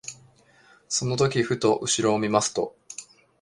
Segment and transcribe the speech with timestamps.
[0.89, 2.75] その時ふと後ろを見ますと、